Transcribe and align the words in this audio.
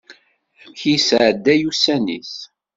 Amek 0.63 0.79
i 0.85 0.91
yesɛedday 0.91 1.61
ussan-is? 1.69 2.33